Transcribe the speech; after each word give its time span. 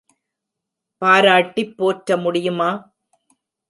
பாராட்டிப் 1.01 1.77
போற்ற 1.77 2.17
முடியுமா? 2.17 2.71